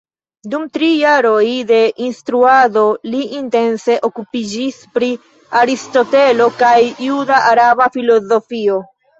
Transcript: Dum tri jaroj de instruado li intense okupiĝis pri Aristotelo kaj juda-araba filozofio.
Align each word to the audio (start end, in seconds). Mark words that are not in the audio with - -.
Dum 0.51 0.63
tri 0.77 0.87
jaroj 0.99 1.49
de 1.71 1.81
instruado 2.05 2.85
li 3.15 3.19
intense 3.41 3.99
okupiĝis 4.09 4.81
pri 4.99 5.11
Aristotelo 5.63 6.51
kaj 6.63 6.75
juda-araba 7.11 7.93
filozofio. 8.01 8.85